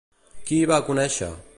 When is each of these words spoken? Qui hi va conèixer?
Qui 0.47 0.61
hi 0.61 0.69
va 0.73 0.81
conèixer? 0.91 1.33